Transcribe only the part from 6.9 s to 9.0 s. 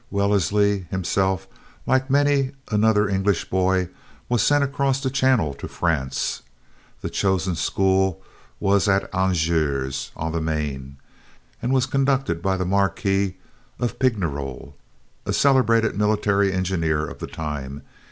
The chosen school was